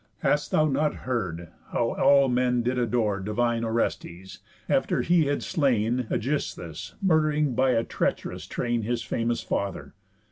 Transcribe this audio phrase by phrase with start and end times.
[0.21, 6.07] Hast thou not heard, how all men did adore Divine Orestes, after he had slain
[6.09, 9.93] Ægisthus murd'ring by a treach'rous train His famous father?